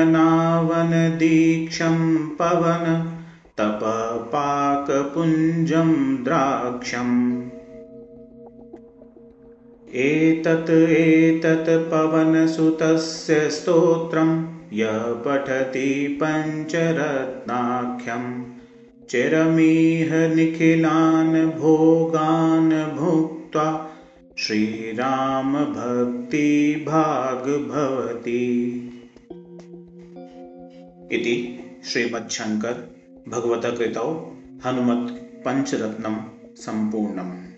[2.38, 2.86] पवन
[3.58, 4.30] तपपाकपुञ्जं
[6.24, 7.18] द्राक्षम्
[10.06, 14.30] एतत् एतत् पवनसुतस्य स्तोत्रं
[14.80, 15.90] यः पठति
[16.22, 17.04] पञ्चरत्नाख्यम्
[19.10, 23.90] चिरमीह निखिलान् भोगान् भुक्त्वा
[27.68, 28.44] भवती।
[31.12, 31.34] इति
[31.84, 32.94] श्रीमच्छङ्कर
[33.28, 34.36] भगवतकृतौ
[34.66, 35.12] हनुमत्
[35.44, 36.16] पञ्चरत्नं
[36.56, 37.53] सम्पूर्णम्